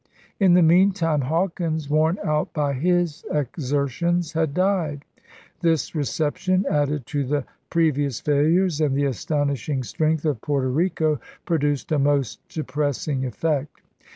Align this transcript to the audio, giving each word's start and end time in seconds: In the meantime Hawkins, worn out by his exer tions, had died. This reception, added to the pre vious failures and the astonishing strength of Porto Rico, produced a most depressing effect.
In 0.39 0.55
the 0.55 0.63
meantime 0.63 1.21
Hawkins, 1.21 1.87
worn 1.87 2.17
out 2.23 2.51
by 2.53 2.73
his 2.73 3.23
exer 3.31 3.87
tions, 3.87 4.33
had 4.33 4.51
died. 4.55 5.05
This 5.59 5.93
reception, 5.93 6.65
added 6.67 7.05
to 7.05 7.23
the 7.23 7.45
pre 7.69 7.91
vious 7.91 8.19
failures 8.19 8.81
and 8.81 8.95
the 8.95 9.05
astonishing 9.05 9.83
strength 9.83 10.25
of 10.25 10.41
Porto 10.41 10.69
Rico, 10.71 11.19
produced 11.45 11.91
a 11.91 11.99
most 11.99 12.39
depressing 12.49 13.27
effect. 13.27 13.81